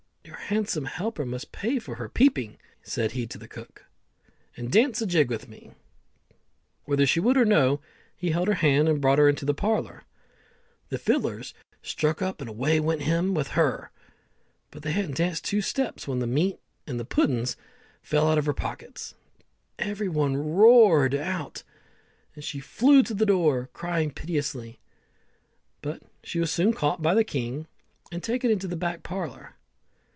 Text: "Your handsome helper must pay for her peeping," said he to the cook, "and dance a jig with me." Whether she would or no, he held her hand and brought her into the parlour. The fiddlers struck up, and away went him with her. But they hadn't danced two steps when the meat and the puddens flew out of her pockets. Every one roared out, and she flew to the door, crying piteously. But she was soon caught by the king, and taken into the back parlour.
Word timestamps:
"Your 0.23 0.57
handsome 0.57 0.85
helper 0.85 1.25
must 1.25 1.51
pay 1.53 1.79
for 1.79 1.95
her 1.95 2.09
peeping," 2.09 2.57
said 2.83 3.13
he 3.13 3.25
to 3.27 3.37
the 3.37 3.47
cook, 3.47 3.85
"and 4.57 4.69
dance 4.71 5.01
a 5.01 5.05
jig 5.05 5.29
with 5.29 5.47
me." 5.47 5.71
Whether 6.83 7.05
she 7.05 7.21
would 7.21 7.37
or 7.37 7.45
no, 7.45 7.79
he 8.17 8.31
held 8.31 8.49
her 8.49 8.55
hand 8.55 8.89
and 8.89 8.99
brought 9.01 9.17
her 9.17 9.29
into 9.29 9.45
the 9.45 9.53
parlour. 9.53 10.03
The 10.89 10.97
fiddlers 10.99 11.53
struck 11.81 12.21
up, 12.21 12.41
and 12.41 12.49
away 12.49 12.81
went 12.81 13.03
him 13.03 13.33
with 13.33 13.49
her. 13.49 13.91
But 14.71 14.83
they 14.83 14.91
hadn't 14.91 15.15
danced 15.17 15.45
two 15.45 15.61
steps 15.61 16.05
when 16.07 16.19
the 16.19 16.27
meat 16.27 16.59
and 16.85 16.99
the 16.99 17.05
puddens 17.05 17.55
flew 18.01 18.19
out 18.29 18.37
of 18.37 18.45
her 18.45 18.53
pockets. 18.53 19.15
Every 19.79 20.09
one 20.09 20.35
roared 20.35 21.15
out, 21.15 21.63
and 22.35 22.43
she 22.43 22.59
flew 22.59 23.03
to 23.03 23.13
the 23.13 23.25
door, 23.25 23.69
crying 23.73 24.11
piteously. 24.11 24.79
But 25.81 26.03
she 26.23 26.39
was 26.41 26.51
soon 26.51 26.73
caught 26.73 27.01
by 27.01 27.13
the 27.13 27.23
king, 27.23 27.67
and 28.11 28.21
taken 28.21 28.51
into 28.51 28.67
the 28.67 28.75
back 28.77 29.01
parlour. 29.01 29.55